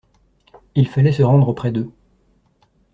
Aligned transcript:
Il 0.73 0.87
fallait 0.87 1.11
se 1.11 1.21
rendre 1.21 1.47
auprès 1.47 1.71
d'eux. 1.71 1.91